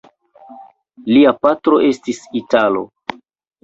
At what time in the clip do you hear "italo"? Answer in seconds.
2.45-2.87